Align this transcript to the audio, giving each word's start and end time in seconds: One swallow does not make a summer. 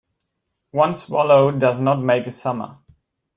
One 0.71 0.93
swallow 0.93 1.51
does 1.51 1.79
not 1.79 2.01
make 2.01 2.25
a 2.25 2.31
summer. 2.31 2.79